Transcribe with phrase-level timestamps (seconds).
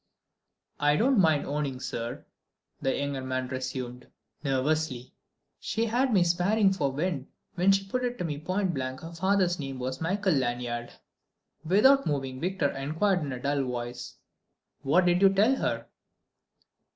[0.79, 2.25] "I don't mind owning, sir,"
[2.81, 4.07] the younger man resumed,
[4.43, 5.13] nervously,
[5.59, 9.13] "she had me sparring for wind when she put it to me point blank her
[9.13, 10.91] father's name was Michael Lanyard."
[11.63, 14.15] Without moving Victor enquired in a dull voice:
[14.81, 15.85] "What did you tell her?"